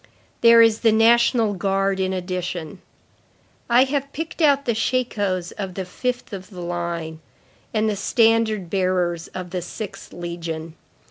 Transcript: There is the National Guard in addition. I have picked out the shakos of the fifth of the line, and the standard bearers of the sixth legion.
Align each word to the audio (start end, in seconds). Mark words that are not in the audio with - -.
There 0.41 0.63
is 0.63 0.79
the 0.79 0.91
National 0.91 1.53
Guard 1.53 1.99
in 1.99 2.11
addition. 2.11 2.81
I 3.69 3.83
have 3.83 4.11
picked 4.13 4.41
out 4.41 4.65
the 4.65 4.73
shakos 4.73 5.51
of 5.59 5.75
the 5.75 5.85
fifth 5.85 6.33
of 6.33 6.49
the 6.49 6.61
line, 6.61 7.19
and 7.71 7.87
the 7.87 7.95
standard 7.95 8.67
bearers 8.67 9.27
of 9.35 9.51
the 9.51 9.61
sixth 9.61 10.11
legion. 10.11 10.73